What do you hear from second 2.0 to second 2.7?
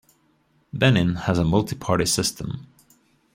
system.